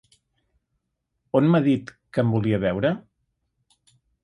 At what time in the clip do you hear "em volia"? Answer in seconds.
2.25-2.61